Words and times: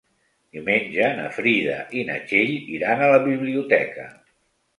Diumenge 0.55 1.09
na 1.19 1.27
Frida 1.35 1.75
i 1.99 2.07
na 2.07 2.15
Txell 2.31 2.55
iran 2.79 3.05
a 3.05 3.11
la 3.13 3.21
biblioteca. 3.29 4.09